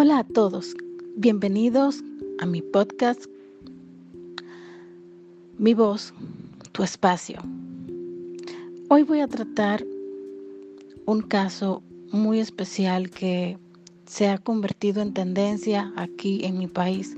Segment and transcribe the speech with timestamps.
[0.00, 0.76] Hola a todos,
[1.16, 2.04] bienvenidos
[2.38, 3.24] a mi podcast
[5.58, 6.14] Mi voz,
[6.70, 7.40] tu espacio.
[8.90, 9.84] Hoy voy a tratar
[11.04, 11.82] un caso
[12.12, 13.58] muy especial que
[14.06, 17.16] se ha convertido en tendencia aquí en mi país,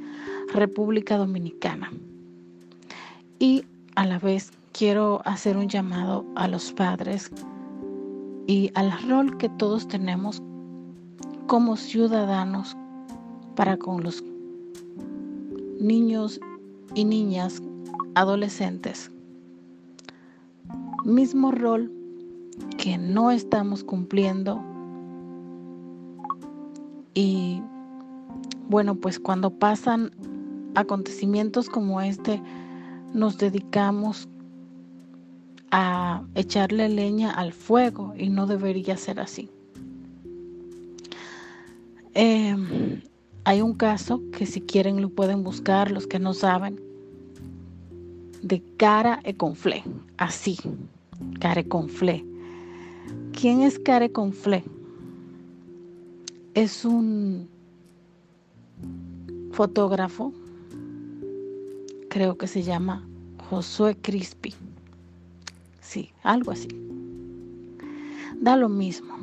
[0.55, 1.93] República Dominicana.
[3.39, 3.63] Y
[3.95, 7.31] a la vez quiero hacer un llamado a los padres
[8.47, 10.43] y al rol que todos tenemos
[11.51, 12.77] como ciudadanos
[13.57, 14.23] para con los
[15.81, 16.41] niños
[16.95, 17.61] y niñas
[18.15, 19.11] adolescentes.
[21.05, 21.91] Mismo rol
[22.79, 24.63] que no estamos cumpliendo
[27.15, 27.61] y
[28.69, 30.13] bueno, pues cuando pasan
[30.77, 32.41] acontecimientos como este,
[33.13, 34.29] nos dedicamos
[35.73, 39.51] a echarle leña al fuego y no debería ser así.
[42.15, 42.57] Eh,
[43.45, 46.81] hay un caso que si quieren lo pueden buscar, los que no saben,
[48.43, 49.37] de cara e
[50.17, 50.57] así,
[51.41, 52.25] care conflé.
[53.33, 54.65] ¿Quién es care conflé?
[56.55, 57.49] Es un
[59.53, 60.33] fotógrafo,
[62.09, 63.07] creo que se llama
[63.49, 64.55] Josué Crispi.
[65.81, 66.69] Sí, algo así.
[68.41, 69.17] Da lo mismo.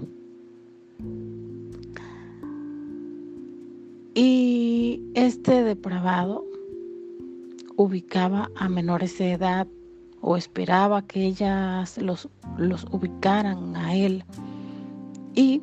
[4.19, 6.43] Y este depravado
[7.75, 9.67] ubicaba a menores de edad
[10.21, 14.25] o esperaba que ellas los, los ubicaran a él.
[15.35, 15.61] Y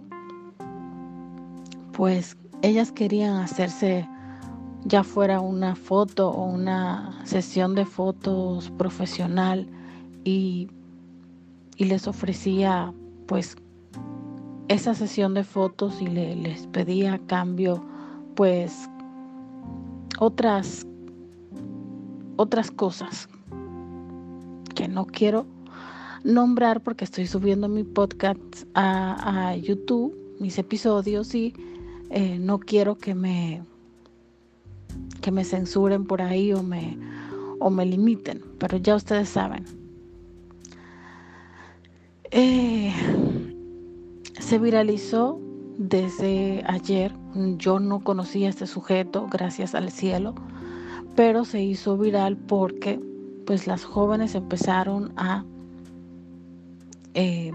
[1.94, 4.08] pues ellas querían hacerse
[4.84, 9.66] ya fuera una foto o una sesión de fotos profesional
[10.22, 10.68] y,
[11.76, 12.94] y les ofrecía
[13.26, 13.56] pues
[14.68, 17.84] esa sesión de fotos y le, les pedía a cambio
[18.34, 18.88] pues
[20.18, 20.86] otras
[22.36, 23.28] otras cosas
[24.74, 25.46] que no quiero
[26.24, 31.54] nombrar porque estoy subiendo mi podcast a, YouTube, mis episodios y
[32.10, 33.62] eh, no quiero que me
[35.20, 36.98] que me censuren por ahí o me
[37.60, 39.64] o me limiten, pero ya ustedes saben.
[42.30, 42.92] Eh,
[44.40, 45.40] se viralizó
[45.78, 47.14] desde ayer.
[47.34, 50.34] Yo no conocía a este sujeto, gracias al cielo,
[51.16, 53.00] pero se hizo viral porque
[53.46, 55.44] pues las jóvenes empezaron a
[57.14, 57.52] eh,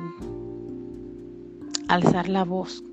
[1.87, 2.83] alzar la voz,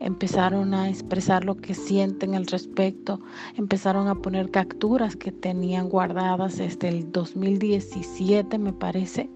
[0.00, 3.20] empezaron a expresar lo que sienten al respecto,
[3.56, 9.30] empezaron a poner capturas que tenían guardadas desde el 2017 me parece,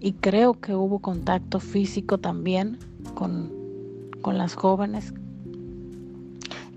[0.00, 2.78] y creo que hubo contacto físico también
[3.14, 3.60] con
[4.20, 5.14] con las jóvenes.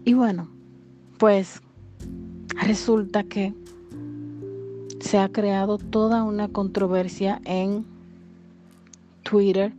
[0.06, 0.48] Y bueno,
[1.18, 1.62] pues
[2.62, 3.54] resulta que
[5.00, 7.86] se ha creado toda una controversia en
[9.24, 9.74] Twitter.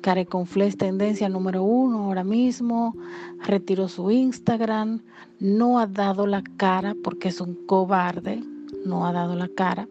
[0.00, 2.96] Careconfles tendencia número uno ahora mismo,
[3.44, 5.02] retiró su Instagram,
[5.40, 8.42] no ha dado la cara porque es un cobarde,
[8.86, 9.88] no ha dado la cara.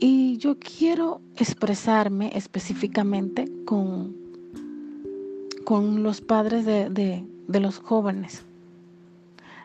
[0.00, 4.24] Y yo quiero expresarme específicamente con
[5.64, 8.44] con los padres de, los jóvenes.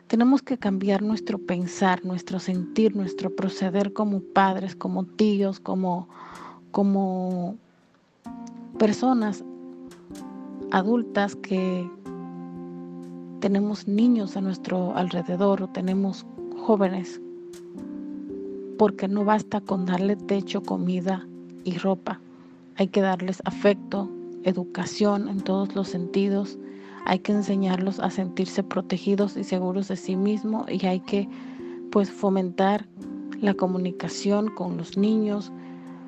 [0.07, 6.09] Tenemos que cambiar nuestro pensar, nuestro sentir, nuestro proceder como padres, como tíos, como,
[6.71, 7.55] como
[8.79, 9.43] personas
[10.71, 11.89] adultas que
[13.39, 16.25] tenemos niños a nuestro alrededor o tenemos
[16.57, 17.21] jóvenes,
[18.77, 21.27] porque no basta con darle techo, comida
[21.63, 22.19] y ropa.
[22.75, 24.09] Hay que darles afecto,
[24.43, 26.57] educación en todos los sentidos.
[27.05, 31.27] Hay que enseñarlos a sentirse protegidos y seguros de sí mismos y hay que
[31.91, 32.85] pues fomentar
[33.41, 35.51] la comunicación con los niños,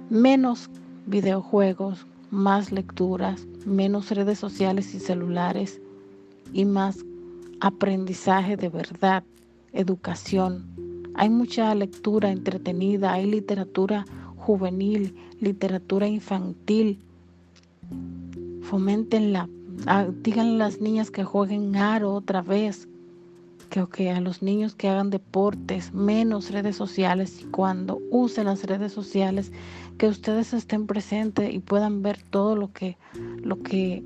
[0.10, 0.70] menos
[1.08, 5.82] videojuegos, más lecturas, menos redes sociales y celulares
[6.54, 7.06] y más
[7.62, 9.24] aprendizaje de verdad,
[9.74, 10.66] educación.
[11.16, 14.06] Hay mucha lectura entretenida, hay literatura
[14.38, 17.00] juvenil, literatura infantil,
[18.62, 19.50] fomentenla,
[19.88, 22.88] ah, díganle a las niñas que jueguen aro otra vez,
[23.69, 28.92] que a los niños que hagan deportes, menos redes sociales y cuando usen las redes
[28.92, 29.51] sociales,
[29.98, 32.98] que ustedes estén presentes y puedan ver todo lo que,
[33.42, 34.04] lo que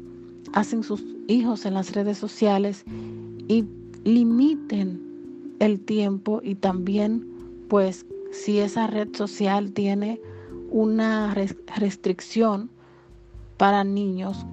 [0.53, 2.85] hacen sus hijos en las redes sociales
[3.47, 3.65] y
[4.03, 5.01] limiten
[5.59, 7.27] el tiempo y también
[7.67, 10.21] pues si esa red social tiene
[10.69, 12.69] una restricción
[13.57, 14.45] para niños,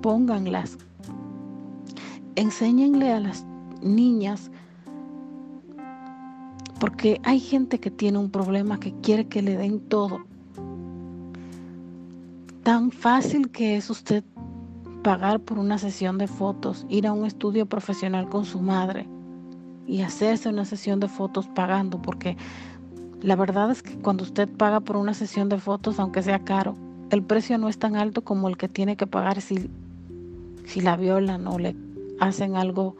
[0.00, 0.78] pónganlas.
[2.36, 3.44] enséñenle a las
[3.82, 4.50] niñas,
[6.78, 10.20] porque hay gente que tiene un problema que quiere que le den todo.
[12.62, 14.22] Tan fácil que es usted
[15.02, 19.06] pagar por una sesión de fotos, ir a un estudio profesional con su madre
[19.86, 22.36] y hacerse una sesión de fotos pagando, porque
[23.22, 26.76] la verdad es que cuando usted paga por una sesión de fotos, aunque sea caro,
[27.10, 29.70] el precio no es tan alto como el que tiene que pagar si,
[30.68, 31.74] si la violan o le
[32.20, 32.96] hacen algo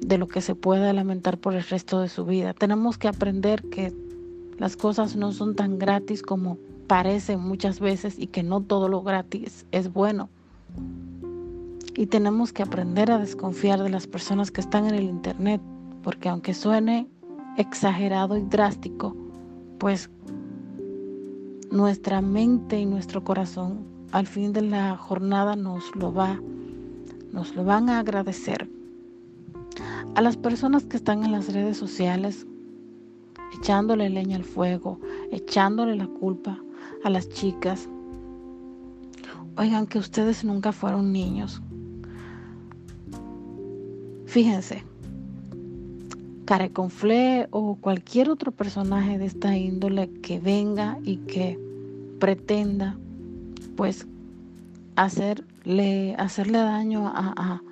[0.00, 2.52] de lo que se pueda lamentar por el resto de su vida.
[2.52, 3.94] Tenemos que aprender que
[4.58, 6.58] las cosas no son tan gratis como
[6.88, 10.30] parecen muchas veces y que no todo lo gratis es bueno.
[11.94, 15.60] Y tenemos que aprender a desconfiar de las personas que están en el Internet,
[16.02, 17.08] porque aunque suene
[17.56, 19.16] exagerado y drástico,
[19.78, 20.10] pues
[21.70, 26.40] nuestra mente y nuestro corazón al fin de la jornada nos lo va
[27.32, 28.68] nos lo van a agradecer.
[30.14, 32.46] A las personas que están en las redes sociales
[33.58, 34.98] echándole leña al fuego,
[35.30, 36.58] echándole la culpa
[37.04, 37.88] a las chicas.
[39.56, 41.60] Oigan que ustedes nunca fueron niños.
[44.26, 44.84] Fíjense,
[46.44, 51.58] Careconflé o cualquier otro personaje de esta índole que venga y que
[52.18, 52.96] pretenda
[53.78, 54.08] pues
[54.96, 57.62] hacerle, hacerle daño a,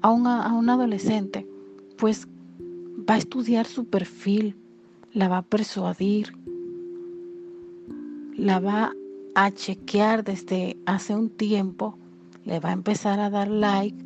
[0.00, 1.44] a, un adolescente,
[1.98, 2.28] pues
[3.10, 4.54] va a estudiar su perfil,
[5.12, 6.32] la va a persuadir,
[8.36, 8.92] la va
[9.34, 11.98] a chequear desde hace un tiempo,
[12.44, 14.04] le va a empezar a dar like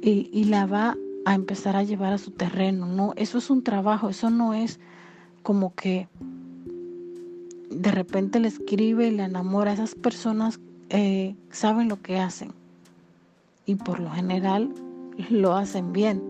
[0.00, 0.96] y, y la va
[1.26, 2.86] a empezar a llevar a su terreno.
[2.86, 4.80] No, eso es un trabajo, eso no es
[5.42, 6.08] como que
[7.74, 9.72] de repente le escribe y le enamora.
[9.72, 10.60] Esas personas
[10.90, 12.52] eh, saben lo que hacen
[13.66, 14.72] y por lo general
[15.30, 16.22] lo hacen bien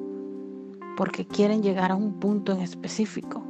[0.97, 3.43] porque quieren llegar a un punto en específico.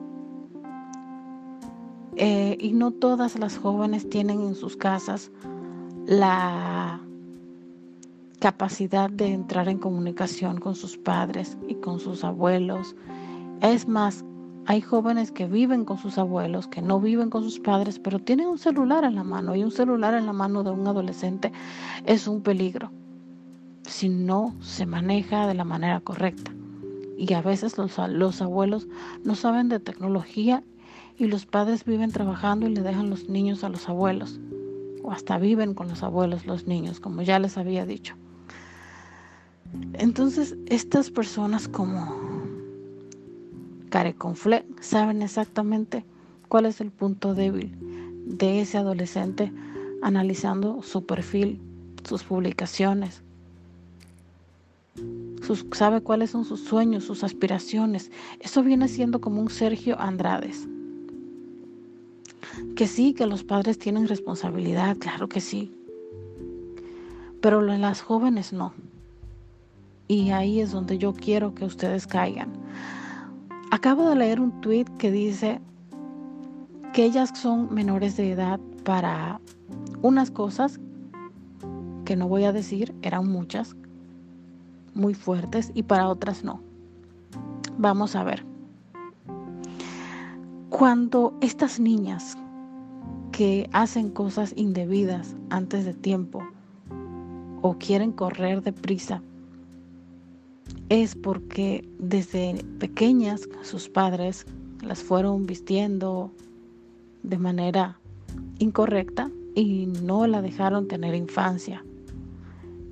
[2.16, 5.32] Eh, y no todas las jóvenes tienen en sus casas
[6.06, 7.00] la
[8.38, 12.94] capacidad de entrar en comunicación con sus padres y con sus abuelos.
[13.62, 14.24] Es más,
[14.66, 18.46] hay jóvenes que viven con sus abuelos, que no viven con sus padres, pero tienen
[18.46, 21.52] un celular en la mano y un celular en la mano de un adolescente
[22.06, 22.90] es un peligro
[23.86, 26.52] si no se maneja de la manera correcta.
[27.18, 28.88] Y a veces los, los abuelos
[29.22, 30.64] no saben de tecnología
[31.16, 34.40] y los padres viven trabajando y le dejan los niños a los abuelos.
[35.02, 38.16] O hasta viven con los abuelos los niños, como ya les había dicho.
[39.92, 42.33] Entonces, estas personas como
[43.94, 46.04] Careconfle saben exactamente
[46.48, 47.78] cuál es el punto débil
[48.26, 49.52] de ese adolescente
[50.02, 51.60] analizando su perfil,
[52.02, 53.22] sus publicaciones,
[55.70, 58.10] sabe cuáles son sus sueños, sus aspiraciones.
[58.40, 60.66] Eso viene siendo como un Sergio Andrades.
[62.74, 65.72] Que sí, que los padres tienen responsabilidad, claro que sí.
[67.40, 68.74] Pero las jóvenes no.
[70.08, 72.50] Y ahí es donde yo quiero que ustedes caigan.
[73.74, 75.60] Acabo de leer un tweet que dice
[76.92, 79.40] que ellas son menores de edad para
[80.00, 80.78] unas cosas
[82.04, 83.74] que no voy a decir, eran muchas,
[84.94, 86.60] muy fuertes, y para otras no.
[87.76, 88.46] Vamos a ver.
[90.70, 92.38] Cuando estas niñas
[93.32, 96.44] que hacen cosas indebidas antes de tiempo
[97.60, 99.20] o quieren correr deprisa
[100.88, 104.46] es porque desde pequeñas sus padres
[104.82, 106.30] las fueron vistiendo
[107.22, 107.98] de manera
[108.58, 111.84] incorrecta y no la dejaron tener infancia.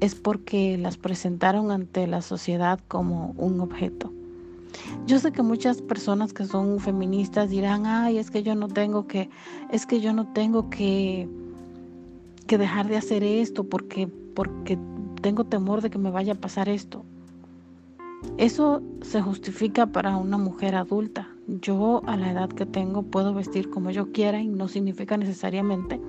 [0.01, 4.13] Es porque las presentaron ante la sociedad como un objeto.
[5.07, 9.07] Yo sé que muchas personas que son feministas dirán, ay, es que yo no tengo
[9.07, 9.29] que,
[9.71, 11.29] es que yo no tengo que,
[12.47, 14.79] que dejar de hacer esto porque, porque
[15.21, 17.05] tengo temor de que me vaya a pasar esto.
[18.39, 21.29] Eso se justifica para una mujer adulta.
[21.47, 26.01] Yo a la edad que tengo puedo vestir como yo quiera y no significa necesariamente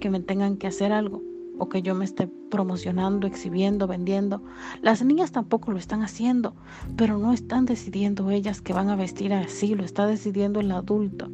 [0.00, 1.22] que me tengan que hacer algo
[1.58, 4.42] o que yo me esté promocionando, exhibiendo, vendiendo.
[4.80, 6.54] Las niñas tampoco lo están haciendo,
[6.96, 11.28] pero no están decidiendo ellas que van a vestir así, lo está decidiendo el adulto.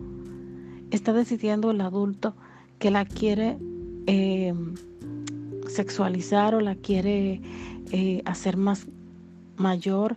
[0.90, 2.34] Está decidiendo el adulto
[2.78, 3.58] que la quiere
[4.06, 4.54] eh,
[5.68, 7.40] sexualizar o la quiere
[7.92, 8.86] eh, hacer más
[9.56, 10.16] mayor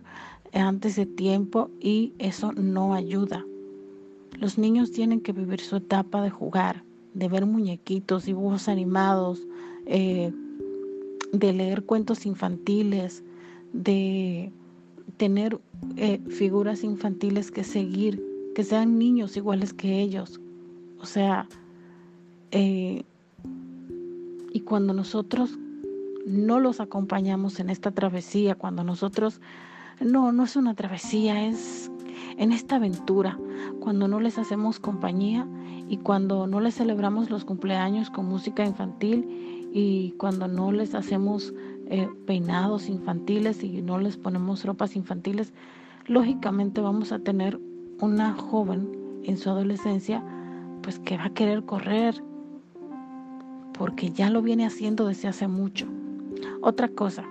[0.52, 3.44] antes de tiempo y eso no ayuda.
[4.38, 9.46] Los niños tienen que vivir su etapa de jugar, de ver muñequitos, dibujos animados,
[9.86, 10.32] eh,
[11.32, 13.24] de leer cuentos infantiles,
[13.72, 14.52] de
[15.16, 15.60] tener
[15.96, 18.22] eh, figuras infantiles que seguir,
[18.54, 20.40] que sean niños iguales que ellos.
[21.00, 21.48] O sea,
[22.50, 23.04] eh,
[24.52, 25.58] y cuando nosotros
[26.28, 29.40] no los acompañamos en esta travesía, cuando nosotros,
[30.00, 31.90] no, no es una travesía, es
[32.36, 33.38] en esta aventura,
[33.80, 35.46] cuando no les hacemos compañía
[35.88, 41.54] y cuando no les celebramos los cumpleaños con música infantil y cuando no les hacemos
[41.86, 45.54] eh, peinados infantiles y no les ponemos ropas infantiles,
[46.06, 47.58] lógicamente vamos a tener
[48.00, 48.88] una joven
[49.24, 50.22] en su adolescencia
[50.82, 52.22] pues que va a querer correr
[53.72, 55.86] porque ya lo viene haciendo desde hace mucho.
[56.60, 57.24] Otra cosa,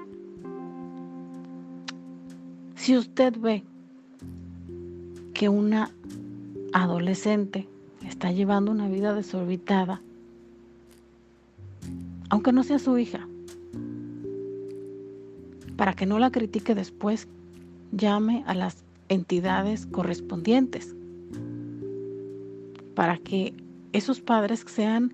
[2.76, 3.64] si usted ve
[5.34, 5.92] que una
[6.74, 7.68] adolescente
[8.08, 10.02] está llevando una vida desorbitada,
[12.30, 13.28] aunque no sea su hija,
[15.76, 17.28] para que no la critique después,
[17.92, 20.96] llame a las entidades correspondientes,
[22.96, 23.54] para que
[23.94, 25.12] esos padres sean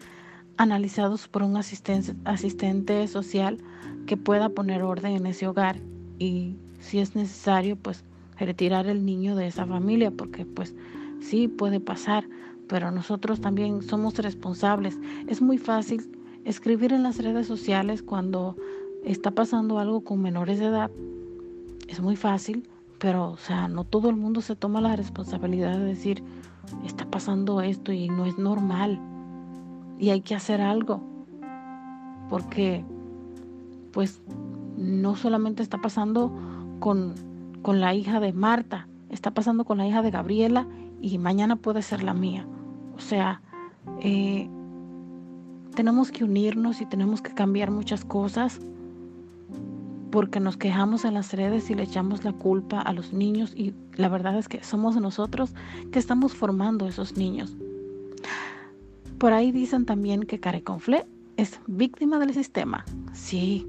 [0.58, 3.58] analizados por un asistente, social
[4.06, 5.80] que pueda poner orden en ese hogar
[6.20, 8.04] y si es necesario pues
[8.38, 10.76] retirar el niño de esa familia porque pues
[11.22, 12.28] sí puede pasar
[12.68, 14.98] pero nosotros también somos responsables.
[15.28, 16.10] Es muy fácil
[16.46, 18.56] escribir en las redes sociales cuando
[19.04, 20.90] está pasando algo con menores de edad.
[21.88, 22.68] Es muy fácil
[23.00, 26.24] pero o sea no todo el mundo se toma la responsabilidad de decir
[26.86, 29.00] está pasando esto y no es normal
[30.00, 31.02] y hay que hacer algo,
[32.30, 32.84] porque
[33.94, 34.22] pues
[34.76, 36.34] no solamente está pasando
[36.80, 37.14] con,
[37.62, 40.68] con la hija de Marta, está pasando con la hija de Gabriela
[41.02, 42.46] y mañana puede ser la mía.
[42.98, 43.42] O sea,
[44.02, 44.50] eh,
[45.76, 48.60] tenemos que unirnos y tenemos que cambiar muchas cosas
[50.12, 53.74] porque nos quejamos en las redes y le echamos la culpa a los niños y
[53.96, 55.54] la verdad es que somos nosotros
[55.92, 57.56] que estamos formando esos niños.
[59.18, 61.06] Por ahí dicen también que Careconfle
[61.38, 62.86] es víctima del sistema.
[63.14, 63.68] Sí,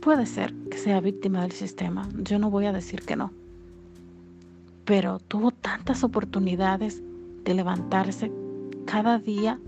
[0.00, 2.08] puede ser que sea víctima del sistema.
[2.22, 3.32] Yo no voy a decir que no.
[4.84, 7.02] Pero tuvo tantas oportunidades
[7.44, 8.32] de levantarse
[8.86, 9.58] cada día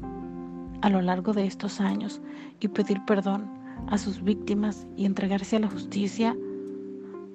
[0.80, 2.20] a lo largo de estos años
[2.60, 3.46] y pedir perdón
[3.88, 6.36] a sus víctimas y entregarse a la justicia.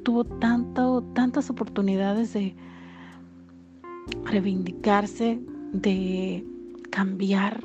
[0.03, 2.55] Tuvo tantas oportunidades de
[4.25, 5.39] reivindicarse,
[5.71, 6.45] de
[6.89, 7.63] cambiar,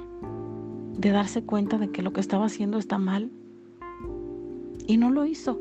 [0.99, 3.31] de darse cuenta de que lo que estaba haciendo está mal.
[4.87, 5.61] Y no lo hizo.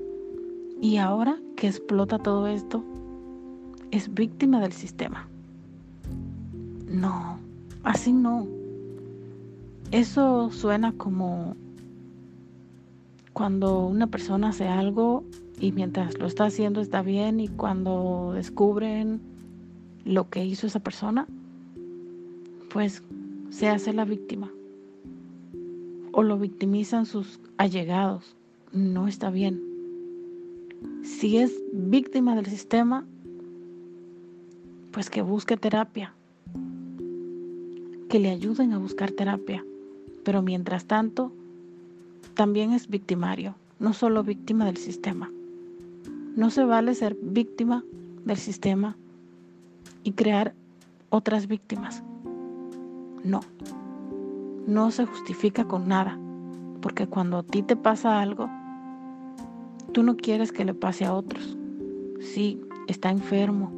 [0.82, 2.84] Y ahora que explota todo esto,
[3.92, 5.28] es víctima del sistema.
[6.88, 7.40] No,
[7.84, 8.48] así no.
[9.92, 11.56] Eso suena como
[13.34, 15.24] cuando una persona hace algo
[15.60, 19.22] y mientras lo está haciendo está bien y cuando descubren
[20.06, 21.28] lo que hizo esa persona,
[22.74, 23.04] pues
[23.50, 24.52] se hace la víctima
[26.14, 28.36] o lo victimizan sus allegados.
[28.74, 29.62] No está bien.
[31.04, 33.06] Si es víctima del sistema,
[34.92, 36.14] pues que busque terapia,
[38.08, 39.66] que le ayuden a buscar terapia.
[40.24, 41.34] Pero mientras tanto,
[42.34, 45.30] también es victimario, no solo víctima del sistema.
[46.38, 47.84] No se vale ser víctima
[48.24, 48.96] del sistema
[50.04, 50.54] y crear
[51.10, 52.04] otras víctimas.
[53.26, 53.42] No,
[54.66, 56.18] no se justifica con nada,
[56.82, 58.50] porque cuando a ti te pasa algo,
[59.92, 61.58] tú no quieres que le pase a otros.
[62.20, 63.72] Sí, está enfermo.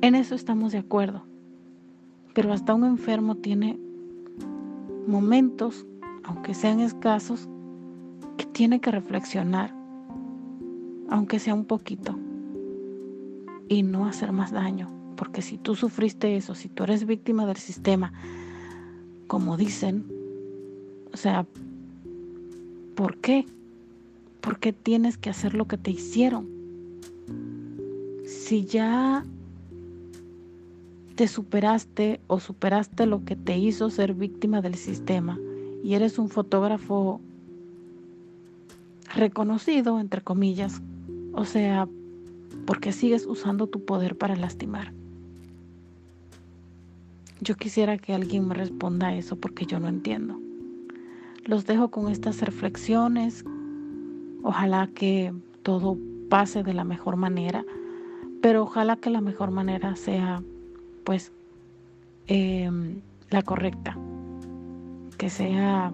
[0.00, 1.24] En eso estamos de acuerdo.
[2.34, 3.78] Pero hasta un enfermo tiene
[5.06, 5.86] momentos,
[6.24, 7.48] aunque sean escasos,
[8.36, 9.74] que tiene que reflexionar,
[11.08, 12.18] aunque sea un poquito,
[13.68, 14.90] y no hacer más daño.
[15.16, 18.12] Porque si tú sufriste eso, si tú eres víctima del sistema,
[19.26, 20.04] como dicen.
[21.12, 21.46] O sea,
[22.94, 23.46] ¿por qué?
[24.42, 26.46] ¿Por qué tienes que hacer lo que te hicieron?
[28.26, 29.24] Si ya
[31.14, 35.38] te superaste o superaste lo que te hizo ser víctima del sistema
[35.84, 37.20] y eres un fotógrafo
[39.14, 40.82] reconocido, entre comillas,
[41.32, 41.88] o sea,
[42.66, 44.92] porque sigues usando tu poder para lastimar.
[47.40, 50.40] Yo quisiera que alguien me responda a eso porque yo no entiendo.
[51.44, 53.44] Los dejo con estas reflexiones.
[54.42, 55.32] Ojalá que
[55.62, 55.96] todo
[56.28, 57.64] pase de la mejor manera,
[58.40, 60.42] pero ojalá que la mejor manera sea
[61.04, 61.32] pues
[62.26, 63.96] em, la correcta,
[65.18, 65.92] que sea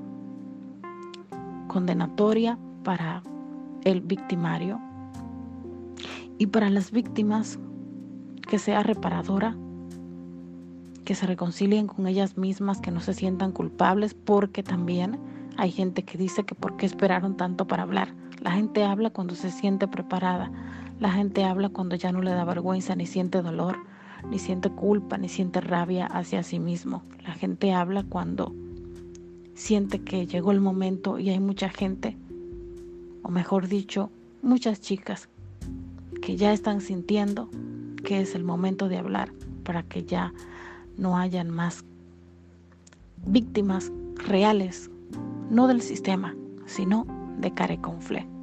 [1.68, 3.22] condenatoria para
[3.84, 4.80] el victimario
[6.38, 7.58] Y para las víctimas,
[8.48, 9.56] que sea reparadora,
[11.04, 15.18] que se reconcilien con ellas mismas, que no se sientan culpables, porque también
[15.56, 18.14] hay gente que dice que por qué esperaron tanto para hablar.
[18.40, 20.50] La gente habla cuando se siente preparada,
[21.00, 23.76] la gente habla cuando ya no le da vergüenza, ni siente dolor,
[24.30, 27.02] ni siente culpa, ni siente rabia hacia sí mismo.
[27.24, 28.54] La gente habla cuando
[29.54, 32.16] siente que llegó el momento y hay mucha gente,
[33.22, 34.10] o mejor dicho,
[34.42, 35.28] muchas chicas
[36.22, 37.48] que ya están sintiendo
[38.04, 39.32] que es el momento de hablar
[39.64, 40.32] para que ya
[40.96, 41.84] no hayan más
[43.26, 44.90] víctimas reales,
[45.50, 46.34] no del sistema,
[46.66, 47.06] sino
[47.38, 48.37] de Careconfle.